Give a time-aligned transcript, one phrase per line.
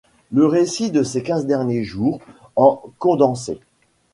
[0.31, 2.21] Le récit de ces quinze derniers jours,
[2.55, 3.59] en condensé.